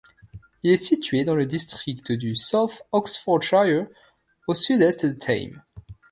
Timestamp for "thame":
5.11-5.61